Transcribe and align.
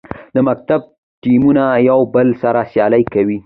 د 0.35 0.37
مکتب 0.49 0.81
ټیمونه 1.23 1.63
یو 1.89 1.99
بل 2.15 2.27
سره 2.41 2.59
سیالي 2.71 3.03
کوي. 3.13 3.37